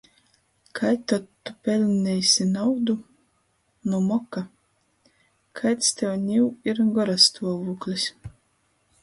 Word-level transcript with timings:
Kai 0.77 0.93
tod 1.11 1.25
tu 1.49 1.53
peļneisi 1.67 2.47
naudu?" 2.53 2.95
"Nu 3.91 4.01
moka!" 4.07 4.43
Kaids 5.61 5.93
tev 6.01 6.17
niu 6.25 6.51
ir 6.73 6.83
gorastuovūklis? 6.99 8.09